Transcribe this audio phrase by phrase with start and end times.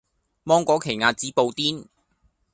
[0.45, 1.85] 芒果奇亞籽布甸